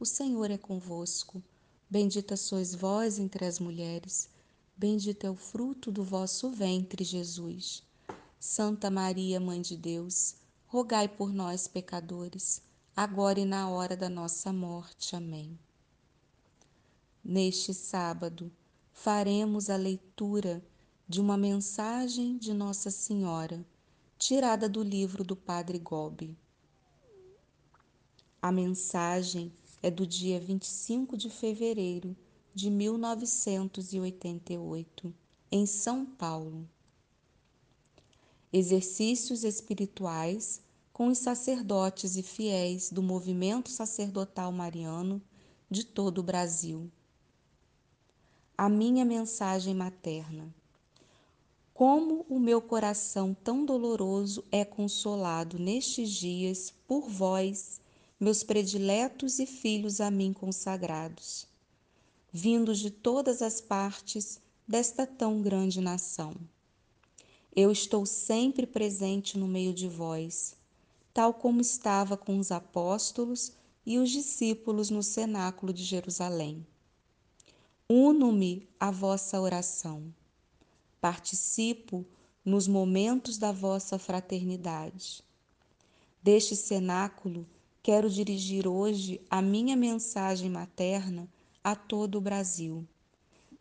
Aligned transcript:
o 0.00 0.06
Senhor 0.06 0.50
é 0.50 0.56
convosco. 0.56 1.42
Bendita 1.88 2.34
sois 2.34 2.74
vós 2.74 3.18
entre 3.18 3.44
as 3.44 3.58
mulheres, 3.58 4.30
bendito 4.74 5.26
é 5.26 5.30
o 5.30 5.36
fruto 5.36 5.92
do 5.92 6.02
vosso 6.02 6.48
ventre, 6.48 7.04
Jesus. 7.04 7.82
Santa 8.38 8.90
Maria, 8.90 9.38
Mãe 9.38 9.60
de 9.60 9.76
Deus, 9.76 10.36
rogai 10.66 11.06
por 11.06 11.30
nós, 11.34 11.68
pecadores, 11.68 12.62
agora 12.96 13.40
e 13.40 13.44
na 13.44 13.68
hora 13.68 13.94
da 13.94 14.08
nossa 14.08 14.50
morte. 14.50 15.14
Amém. 15.14 15.58
Neste 17.22 17.74
sábado, 17.74 18.50
faremos 18.92 19.68
a 19.68 19.76
leitura 19.76 20.64
de 21.06 21.20
uma 21.20 21.36
mensagem 21.36 22.38
de 22.38 22.54
Nossa 22.54 22.90
Senhora, 22.90 23.66
tirada 24.16 24.66
do 24.66 24.82
livro 24.82 25.22
do 25.22 25.36
Padre 25.36 25.78
Gobi. 25.78 26.34
A 28.40 28.50
mensagem 28.50 29.52
é 29.82 29.90
do 29.90 30.06
dia 30.06 30.38
25 30.38 31.16
de 31.16 31.30
fevereiro 31.30 32.14
de 32.54 32.70
1988, 32.70 35.14
em 35.50 35.64
São 35.64 36.04
Paulo. 36.04 36.68
Exercícios 38.52 39.42
espirituais 39.44 40.60
com 40.92 41.08
os 41.08 41.16
sacerdotes 41.18 42.16
e 42.16 42.22
fiéis 42.22 42.90
do 42.90 43.02
movimento 43.02 43.70
sacerdotal 43.70 44.52
mariano 44.52 45.22
de 45.70 45.84
todo 45.84 46.18
o 46.18 46.22
Brasil. 46.22 46.90
A 48.58 48.68
minha 48.68 49.04
mensagem 49.04 49.74
materna. 49.74 50.54
Como 51.72 52.26
o 52.28 52.38
meu 52.38 52.60
coração 52.60 53.32
tão 53.32 53.64
doloroso 53.64 54.44
é 54.52 54.62
consolado 54.62 55.58
nestes 55.58 56.10
dias 56.10 56.74
por 56.86 57.08
vós 57.08 57.79
meus 58.20 58.42
prediletos 58.42 59.38
e 59.38 59.46
filhos 59.46 59.98
a 59.98 60.10
mim 60.10 60.34
consagrados, 60.34 61.46
vindos 62.30 62.78
de 62.78 62.90
todas 62.90 63.40
as 63.40 63.62
partes 63.62 64.38
desta 64.68 65.06
tão 65.06 65.40
grande 65.40 65.80
nação. 65.80 66.36
Eu 67.56 67.72
estou 67.72 68.04
sempre 68.04 68.66
presente 68.66 69.38
no 69.38 69.48
meio 69.48 69.72
de 69.72 69.88
vós, 69.88 70.54
tal 71.14 71.32
como 71.32 71.62
estava 71.62 72.14
com 72.14 72.38
os 72.38 72.52
apóstolos 72.52 73.52
e 73.86 73.98
os 73.98 74.10
discípulos 74.10 74.90
no 74.90 75.02
cenáculo 75.02 75.72
de 75.72 75.82
Jerusalém. 75.82 76.66
Uno-me 77.88 78.68
à 78.78 78.90
vossa 78.90 79.40
oração. 79.40 80.14
Participo 81.00 82.04
nos 82.44 82.68
momentos 82.68 83.38
da 83.38 83.50
vossa 83.50 83.98
fraternidade. 83.98 85.24
Deste 86.22 86.54
cenáculo 86.54 87.46
quero 87.90 88.08
dirigir 88.08 88.68
hoje 88.68 89.20
a 89.28 89.42
minha 89.42 89.74
mensagem 89.74 90.48
materna 90.48 91.28
a 91.64 91.74
todo 91.74 92.18
o 92.18 92.20
Brasil, 92.20 92.86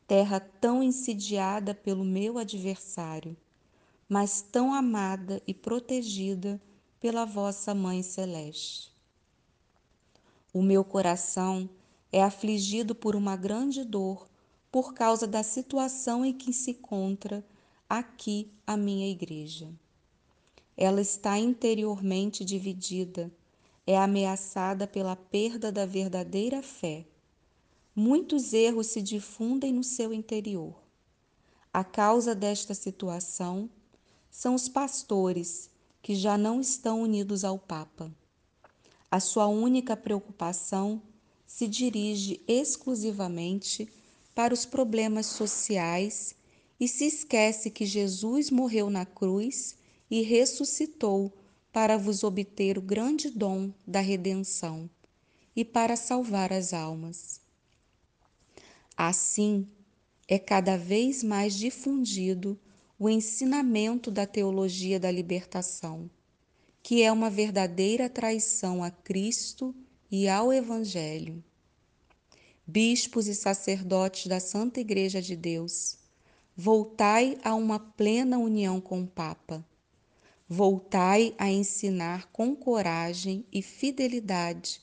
terra 0.05 0.39
tão 0.39 0.83
insidiada 0.83 1.73
pelo 1.73 2.05
meu 2.05 2.37
adversário, 2.37 3.35
mas 4.07 4.39
tão 4.39 4.71
amada 4.71 5.41
e 5.47 5.53
protegida 5.55 6.61
pela 6.99 7.25
vossa 7.25 7.73
Mãe 7.73 8.03
Celeste. 8.03 8.91
O 10.53 10.61
meu 10.61 10.83
coração 10.83 11.67
é 12.11 12.21
afligido 12.21 12.93
por 12.93 13.15
uma 13.15 13.35
grande 13.35 13.83
dor 13.83 14.29
por 14.71 14.93
causa 14.93 15.25
da 15.25 15.41
situação 15.41 16.23
em 16.23 16.33
que 16.33 16.53
se 16.53 16.69
encontra 16.69 17.43
aqui 17.89 18.51
a 18.67 18.77
minha 18.77 19.09
igreja. 19.09 19.73
Ela 20.77 21.01
está 21.01 21.39
interiormente 21.39 22.45
dividida 22.45 23.31
é 23.89 23.97
ameaçada 23.97 24.85
pela 24.85 25.15
perda 25.15 25.71
da 25.71 25.83
verdadeira 25.83 26.61
fé. 26.61 27.07
Muitos 27.95 28.53
erros 28.53 28.85
se 28.85 29.01
difundem 29.01 29.73
no 29.73 29.83
seu 29.83 30.13
interior. 30.13 30.79
A 31.73 31.83
causa 31.83 32.35
desta 32.35 32.75
situação 32.75 33.67
são 34.29 34.53
os 34.53 34.69
pastores 34.69 35.71
que 36.03 36.13
já 36.13 36.37
não 36.37 36.61
estão 36.61 37.01
unidos 37.01 37.43
ao 37.43 37.57
Papa. 37.57 38.15
A 39.09 39.19
sua 39.19 39.47
única 39.47 39.97
preocupação 39.97 41.01
se 41.47 41.67
dirige 41.67 42.43
exclusivamente 42.47 43.91
para 44.35 44.53
os 44.53 44.67
problemas 44.67 45.25
sociais 45.25 46.35
e 46.79 46.87
se 46.87 47.05
esquece 47.05 47.71
que 47.71 47.87
Jesus 47.87 48.51
morreu 48.51 48.87
na 48.91 49.03
cruz 49.03 49.75
e 50.11 50.21
ressuscitou 50.21 51.33
para 51.71 51.97
vos 51.97 52.23
obter 52.23 52.77
o 52.77 52.81
grande 52.81 53.29
dom 53.29 53.71
da 53.85 53.99
redenção 53.99 54.89
e 55.55 55.63
para 55.63 55.95
salvar 55.95 56.51
as 56.51 56.73
almas. 56.73 57.41
Assim, 58.95 59.67
é 60.27 60.39
cada 60.39 60.77
vez 60.77 61.23
mais 61.23 61.55
difundido 61.55 62.59
o 62.97 63.09
ensinamento 63.09 64.11
da 64.11 64.25
teologia 64.25 64.99
da 64.99 65.09
libertação, 65.09 66.09
que 66.83 67.01
é 67.03 67.11
uma 67.11 67.29
verdadeira 67.29 68.09
traição 68.09 68.83
a 68.83 68.91
Cristo 68.91 69.73
e 70.11 70.27
ao 70.27 70.51
Evangelho. 70.51 71.43
Bispos 72.65 73.27
e 73.27 73.35
sacerdotes 73.35 74.27
da 74.27 74.39
Santa 74.39 74.79
Igreja 74.79 75.21
de 75.21 75.35
Deus, 75.35 75.97
voltai 76.55 77.37
a 77.43 77.55
uma 77.55 77.79
plena 77.79 78.37
união 78.37 78.81
com 78.81 79.01
o 79.01 79.07
Papa 79.07 79.65
Voltai 80.51 81.35
a 81.37 81.47
ensinar 81.47 82.25
com 82.31 82.55
coragem 82.55 83.45
e 83.53 83.61
fidelidade 83.61 84.81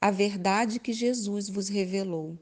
a 0.00 0.12
verdade 0.12 0.78
que 0.78 0.92
Jesus 0.92 1.48
vos 1.48 1.68
revelou. 1.68 2.38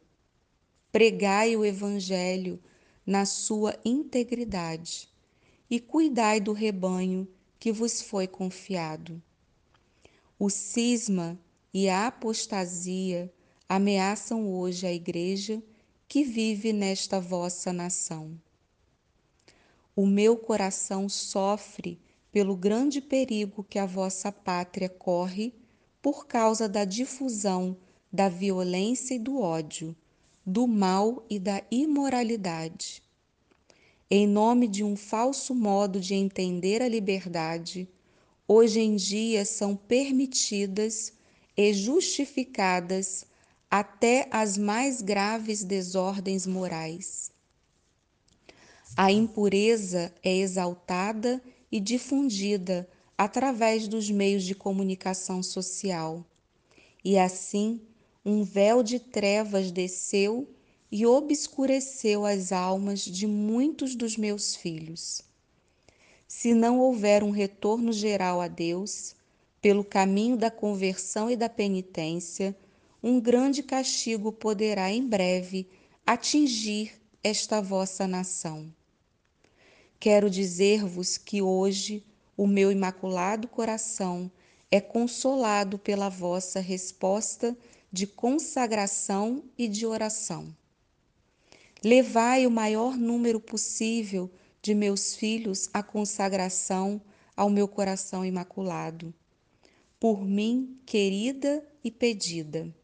Pregai 0.92 1.56
o 1.56 1.64
Evangelho 1.64 2.62
na 3.06 3.24
sua 3.24 3.74
integridade 3.82 5.08
e 5.70 5.80
cuidai 5.80 6.38
do 6.38 6.52
rebanho 6.52 7.26
que 7.58 7.72
vos 7.72 8.02
foi 8.02 8.26
confiado. 8.26 9.22
O 10.38 10.50
cisma 10.50 11.40
e 11.72 11.88
a 11.88 12.08
apostasia 12.08 13.32
ameaçam 13.66 14.52
hoje 14.52 14.86
a 14.86 14.92
Igreja 14.92 15.62
que 16.06 16.22
vive 16.22 16.74
nesta 16.74 17.18
vossa 17.18 17.72
nação. 17.72 18.38
O 19.96 20.06
meu 20.06 20.36
coração 20.36 21.08
sofre 21.08 21.98
pelo 22.36 22.54
grande 22.54 23.00
perigo 23.00 23.64
que 23.64 23.78
a 23.78 23.86
vossa 23.86 24.30
pátria 24.30 24.90
corre 24.90 25.54
por 26.02 26.26
causa 26.26 26.68
da 26.68 26.84
difusão 26.84 27.74
da 28.12 28.28
violência 28.28 29.14
e 29.14 29.18
do 29.18 29.40
ódio, 29.40 29.96
do 30.44 30.66
mal 30.66 31.24
e 31.30 31.38
da 31.38 31.62
imoralidade. 31.70 33.02
Em 34.10 34.26
nome 34.26 34.68
de 34.68 34.84
um 34.84 34.96
falso 34.96 35.54
modo 35.54 35.98
de 35.98 36.14
entender 36.14 36.82
a 36.82 36.88
liberdade, 36.88 37.88
hoje 38.46 38.80
em 38.80 38.96
dia 38.96 39.42
são 39.46 39.74
permitidas 39.74 41.14
e 41.56 41.72
justificadas 41.72 43.24
até 43.70 44.28
as 44.30 44.58
mais 44.58 45.00
graves 45.00 45.64
desordens 45.64 46.46
morais. 46.46 47.30
A 48.94 49.10
impureza 49.10 50.12
é 50.22 50.36
exaltada 50.36 51.42
e 51.70 51.80
difundida 51.80 52.88
através 53.16 53.88
dos 53.88 54.10
meios 54.10 54.44
de 54.44 54.54
comunicação 54.54 55.42
social. 55.42 56.24
E 57.04 57.18
assim, 57.18 57.80
um 58.24 58.42
véu 58.42 58.82
de 58.82 58.98
trevas 58.98 59.70
desceu 59.70 60.48
e 60.90 61.06
obscureceu 61.06 62.24
as 62.24 62.52
almas 62.52 63.00
de 63.00 63.26
muitos 63.26 63.94
dos 63.94 64.16
meus 64.16 64.54
filhos. 64.54 65.22
Se 66.28 66.52
não 66.52 66.80
houver 66.80 67.22
um 67.22 67.30
retorno 67.30 67.92
geral 67.92 68.40
a 68.40 68.48
Deus, 68.48 69.14
pelo 69.60 69.84
caminho 69.84 70.36
da 70.36 70.50
conversão 70.50 71.30
e 71.30 71.36
da 71.36 71.48
penitência, 71.48 72.56
um 73.02 73.20
grande 73.20 73.62
castigo 73.62 74.32
poderá 74.32 74.90
em 74.90 75.06
breve 75.06 75.68
atingir 76.04 76.92
esta 77.22 77.60
vossa 77.60 78.06
nação. 78.06 78.72
Quero 79.98 80.28
dizer-vos 80.28 81.16
que 81.16 81.40
hoje 81.40 82.04
o 82.36 82.46
meu 82.46 82.70
imaculado 82.70 83.48
coração 83.48 84.30
é 84.70 84.80
consolado 84.80 85.78
pela 85.78 86.08
vossa 86.08 86.60
resposta 86.60 87.56
de 87.90 88.06
consagração 88.06 89.42
e 89.56 89.66
de 89.66 89.86
oração. 89.86 90.54
Levai 91.82 92.46
o 92.46 92.50
maior 92.50 92.96
número 92.96 93.40
possível 93.40 94.30
de 94.60 94.74
meus 94.74 95.14
filhos 95.14 95.70
à 95.72 95.82
consagração 95.82 97.00
ao 97.36 97.48
meu 97.48 97.68
coração 97.68 98.24
imaculado, 98.24 99.14
por 99.98 100.24
mim 100.24 100.78
querida 100.84 101.66
e 101.82 101.90
pedida. 101.90 102.74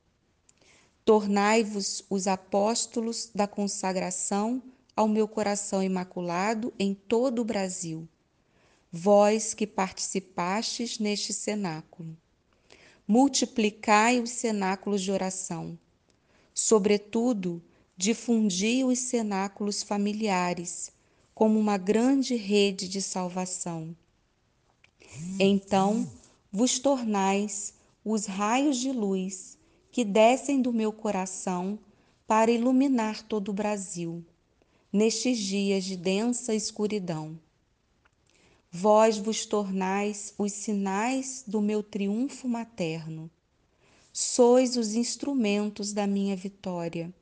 Tornai-vos 1.05 2.05
os 2.09 2.27
apóstolos 2.27 3.31
da 3.35 3.47
consagração 3.47 4.63
ao 4.95 5.09
meu 5.09 5.27
coração 5.27 5.83
imaculado 5.83 6.73
em 6.79 6.95
todo 6.95 7.41
o 7.41 7.45
Brasil, 7.45 8.09
vós 8.91 9.55
que 9.55 9.67
participastes 9.67 10.99
neste 10.99 11.33
cenáculo. 11.33 12.17
Multiplicai 13.07 14.21
os 14.21 14.31
cenáculos 14.31 15.03
de 15.03 15.11
oração. 15.11 15.79
Sobretudo, 16.55 17.63
difundi 17.97 18.85
os 18.85 18.99
cenáculos 18.99 19.83
familiares 19.83 20.93
como 21.35 21.59
uma 21.59 21.79
grande 21.79 22.37
rede 22.37 22.89
de 22.89 23.01
salvação. 23.01 23.97
Então 25.39 26.11
vos 26.51 26.79
tornais 26.79 27.75
os 28.05 28.27
raios 28.27 28.77
de 28.77 28.93
luz 28.93 29.59
que 29.91 30.05
descem 30.05 30.61
do 30.61 30.73
meu 30.73 30.93
coração 30.93 31.79
para 32.27 32.51
iluminar 32.51 33.23
todo 33.23 33.51
o 33.51 33.53
Brasil, 33.53 34.25
nestes 34.93 35.39
dias 35.39 35.85
de 35.85 35.97
densa 35.97 36.55
escuridão. 36.55 37.39
Vós 38.71 39.17
vos 39.19 39.47
tornais 39.47 40.35
os 40.37 40.53
sinais 40.53 41.45
do 41.47 41.61
meu 41.61 41.83
triunfo 41.83 42.47
materno. 42.47 43.31
Sois 44.13 44.77
os 44.77 44.95
instrumentos 44.95 45.93
da 45.93 46.07
minha 46.07 46.37
vitória, 46.37 47.13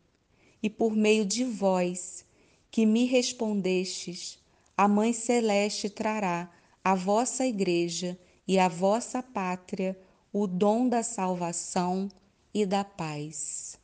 e 0.63 0.69
por 0.69 0.97
meio 0.97 1.25
de 1.25 1.45
vós, 1.45 2.25
que 2.71 2.85
me 2.85 3.05
respondestes, 3.05 4.39
a 4.77 4.89
Mãe 4.89 5.13
Celeste 5.13 5.89
trará 5.89 6.51
à 6.83 6.95
vossa 6.95 7.47
Igreja 7.47 8.19
e 8.47 8.59
à 8.59 8.67
vossa 8.69 9.23
pátria 9.23 9.97
o 10.33 10.47
dom 10.47 10.89
da 10.89 11.03
salvação 11.03 12.09
e 12.53 12.67
da 12.67 12.85
paz. 12.85 13.79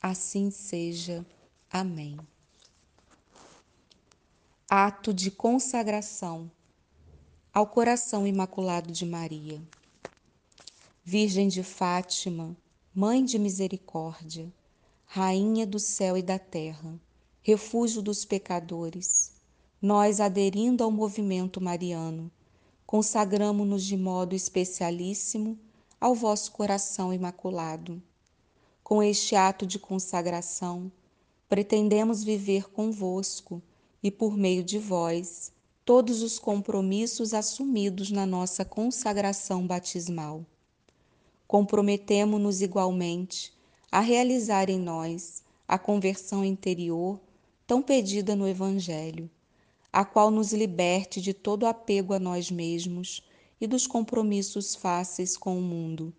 Assim 0.00 0.50
seja. 0.50 1.26
Amém. 1.70 2.16
Ato 4.70 5.14
de 5.14 5.30
consagração 5.30 6.50
ao 7.54 7.66
coração 7.66 8.26
imaculado 8.26 8.92
de 8.92 9.06
Maria. 9.06 9.62
Virgem 11.02 11.48
de 11.48 11.62
Fátima, 11.62 12.54
Mãe 12.94 13.24
de 13.24 13.38
Misericórdia, 13.38 14.52
Rainha 15.06 15.66
do 15.66 15.78
céu 15.78 16.18
e 16.18 16.22
da 16.22 16.38
terra, 16.38 17.00
refúgio 17.40 18.02
dos 18.02 18.26
pecadores, 18.26 19.32
nós, 19.80 20.20
aderindo 20.20 20.84
ao 20.84 20.90
movimento 20.90 21.62
mariano, 21.62 22.30
consagramo-nos 22.84 23.82
de 23.82 23.96
modo 23.96 24.36
especialíssimo 24.36 25.58
ao 25.98 26.14
vosso 26.14 26.52
coração 26.52 27.10
imaculado. 27.10 28.02
Com 28.84 29.02
este 29.02 29.34
ato 29.34 29.66
de 29.66 29.78
consagração, 29.78 30.92
pretendemos 31.48 32.22
viver 32.22 32.68
convosco 32.68 33.62
e, 34.02 34.10
por 34.10 34.36
meio 34.36 34.62
de 34.62 34.78
vós, 34.78 35.52
todos 35.84 36.22
os 36.22 36.38
compromissos 36.38 37.32
assumidos 37.32 38.10
na 38.10 38.26
nossa 38.26 38.64
consagração 38.64 39.66
batismal. 39.66 40.44
Comprometemo-nos 41.46 42.60
igualmente 42.60 43.52
a 43.90 44.00
realizar 44.00 44.68
em 44.68 44.78
nós 44.78 45.42
a 45.66 45.78
conversão 45.78 46.44
interior 46.44 47.18
tão 47.66 47.82
pedida 47.82 48.36
no 48.36 48.46
Evangelho, 48.46 49.30
a 49.92 50.04
qual 50.04 50.30
nos 50.30 50.52
liberte 50.52 51.20
de 51.20 51.32
todo 51.32 51.66
apego 51.66 52.12
a 52.12 52.18
nós 52.18 52.50
mesmos 52.50 53.22
e 53.60 53.66
dos 53.66 53.86
compromissos 53.86 54.74
fáceis 54.74 55.36
com 55.36 55.58
o 55.58 55.62
mundo, 55.62 56.14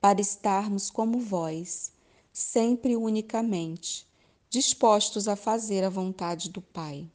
para 0.00 0.20
estarmos 0.20 0.90
como 0.90 1.20
vós, 1.20 1.92
sempre 2.32 2.96
unicamente, 2.96 4.06
dispostos 4.48 5.28
a 5.28 5.36
fazer 5.36 5.84
a 5.84 5.90
vontade 5.90 6.48
do 6.48 6.60
Pai. 6.60 7.06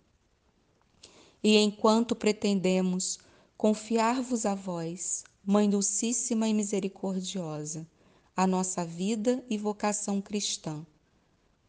E 1.47 1.57
enquanto 1.57 2.15
pretendemos 2.15 3.19
confiar-vos 3.55 4.47
a 4.47 4.55
vós, 4.55 5.23
Mãe 5.45 5.69
Dulcíssima 5.69 6.49
e 6.49 6.55
Misericordiosa, 6.55 7.87
a 8.35 8.47
nossa 8.47 8.83
vida 8.83 9.45
e 9.47 9.55
vocação 9.55 10.19
cristã, 10.19 10.83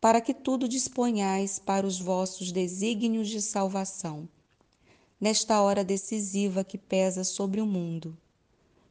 para 0.01 0.19
que 0.19 0.33
tudo 0.33 0.67
disponhais 0.67 1.59
para 1.59 1.87
os 1.87 2.01
vossos 2.01 2.53
desígnios 2.53 3.29
de 3.29 3.43
salvação 3.43 4.27
nesta 5.21 5.61
hora 5.61 5.85
decisiva 5.85 6.65
que 6.65 6.79
pesa 6.79 7.23
sobre 7.23 7.61
o 7.61 7.67
mundo. 7.67 8.17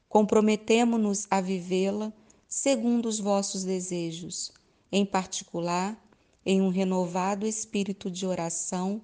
Comprometemo-nos 0.08 1.26
a 1.32 1.42
vivê-la 1.42 2.14
segundo 2.48 3.08
os 3.08 3.20
vossos 3.20 3.64
desejos, 3.64 4.52
em 4.92 5.04
particular, 5.04 6.00
em 6.46 6.62
um 6.62 6.70
renovado 6.70 7.48
espírito 7.48 8.12
de 8.12 8.28
oração 8.28 9.02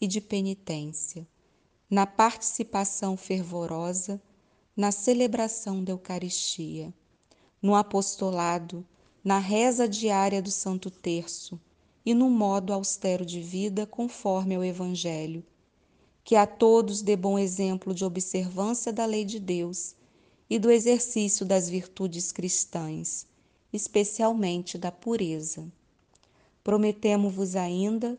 e 0.00 0.06
de 0.06 0.20
penitência, 0.20 1.26
na 1.90 2.06
participação 2.06 3.16
fervorosa, 3.16 4.20
na 4.76 4.92
celebração 4.92 5.82
da 5.82 5.92
Eucaristia, 5.92 6.92
no 7.60 7.74
apostolado, 7.74 8.86
na 9.24 9.38
reza 9.38 9.88
diária 9.88 10.40
do 10.40 10.50
Santo 10.50 10.90
Terço 10.90 11.60
e 12.04 12.14
no 12.14 12.30
modo 12.30 12.72
austero 12.72 13.26
de 13.26 13.40
vida 13.40 13.86
conforme 13.86 14.54
ao 14.54 14.64
Evangelho 14.64 15.44
que 16.28 16.36
a 16.36 16.46
todos 16.46 17.00
dê 17.00 17.16
bom 17.16 17.38
exemplo 17.38 17.94
de 17.94 18.04
observância 18.04 18.92
da 18.92 19.06
lei 19.06 19.24
de 19.24 19.40
Deus 19.40 19.96
e 20.50 20.58
do 20.58 20.70
exercício 20.70 21.46
das 21.46 21.70
virtudes 21.70 22.30
cristãs, 22.30 23.26
especialmente 23.72 24.76
da 24.76 24.92
pureza. 24.92 25.66
Prometemo-vos 26.62 27.56
ainda 27.56 28.18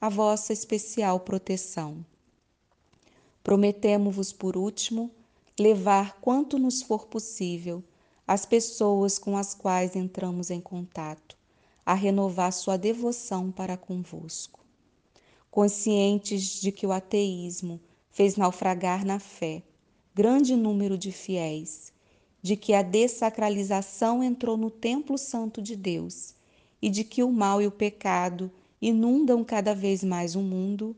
a 0.00 0.08
vossa 0.08 0.52
especial 0.52 1.20
proteção. 1.20 2.04
Prometemo-vos, 3.42 4.32
por 4.32 4.56
último, 4.56 5.10
levar 5.58 6.20
quanto 6.20 6.58
nos 6.58 6.82
for 6.82 7.06
possível 7.06 7.82
as 8.26 8.46
pessoas 8.46 9.18
com 9.18 9.36
as 9.36 9.54
quais 9.54 9.96
entramos 9.96 10.50
em 10.50 10.60
contato, 10.60 11.36
a 11.84 11.94
renovar 11.94 12.52
sua 12.52 12.76
devoção 12.76 13.50
para 13.50 13.76
convosco. 13.76 14.60
Conscientes 15.50 16.60
de 16.60 16.70
que 16.70 16.86
o 16.86 16.92
ateísmo 16.92 17.80
fez 18.10 18.36
naufragar 18.36 19.04
na 19.04 19.18
fé 19.18 19.62
grande 20.14 20.56
número 20.56 20.98
de 20.98 21.12
fiéis, 21.12 21.92
de 22.42 22.56
que 22.56 22.74
a 22.74 22.82
dessacralização 22.82 24.20
entrou 24.20 24.56
no 24.56 24.68
templo 24.68 25.16
santo 25.16 25.62
de 25.62 25.76
Deus 25.76 26.34
e 26.82 26.90
de 26.90 27.04
que 27.04 27.22
o 27.22 27.30
mal 27.30 27.62
e 27.62 27.68
o 27.68 27.70
pecado 27.70 28.50
inundam 28.80 29.44
cada 29.44 29.74
vez 29.74 30.04
mais 30.04 30.34
o 30.34 30.40
mundo, 30.40 30.96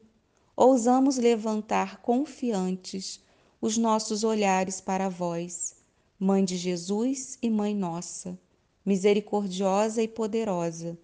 ousamos 0.56 1.16
levantar 1.16 2.02
confiantes 2.02 3.20
os 3.60 3.76
nossos 3.76 4.24
olhares 4.24 4.80
para 4.80 5.08
vós, 5.08 5.76
Mãe 6.18 6.44
de 6.44 6.56
Jesus 6.56 7.38
e 7.42 7.48
Mãe 7.48 7.74
nossa, 7.74 8.38
misericordiosa 8.84 10.02
e 10.02 10.08
poderosa, 10.08 10.98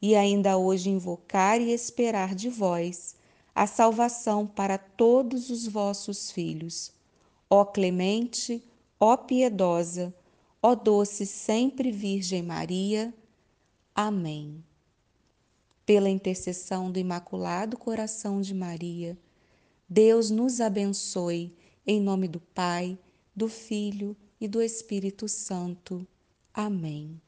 e 0.00 0.14
ainda 0.14 0.56
hoje 0.56 0.90
invocar 0.90 1.60
e 1.60 1.72
esperar 1.72 2.34
de 2.34 2.48
vós 2.48 3.16
a 3.54 3.66
salvação 3.66 4.46
para 4.46 4.78
todos 4.78 5.50
os 5.50 5.66
vossos 5.66 6.30
filhos. 6.30 6.92
Ó 7.48 7.64
clemente, 7.64 8.64
ó 8.98 9.16
piedosa, 9.16 10.14
ó 10.62 10.74
doce 10.74 11.26
sempre 11.26 11.90
Virgem 11.90 12.42
Maria. 12.42 13.12
Amém. 13.94 14.64
Pela 15.84 16.08
intercessão 16.08 16.90
do 16.90 16.98
Imaculado 16.98 17.76
Coração 17.76 18.40
de 18.40 18.54
Maria, 18.54 19.18
Deus 19.88 20.30
nos 20.30 20.60
abençoe, 20.60 21.54
em 21.86 22.00
nome 22.00 22.28
do 22.28 22.40
Pai, 22.40 22.96
do 23.34 23.48
Filho 23.48 24.16
e 24.40 24.46
do 24.46 24.62
Espírito 24.62 25.28
Santo. 25.28 26.06
Amém. 26.54 27.20